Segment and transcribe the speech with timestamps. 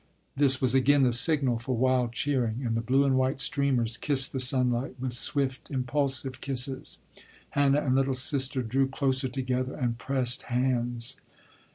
[0.35, 4.33] This was again the signal for wild cheering and the blue and white streamers kissed
[4.33, 6.97] the sunlight with swift impulsive kisses.
[7.51, 11.17] Hannah and "little sister" drew closer together and pressed hands.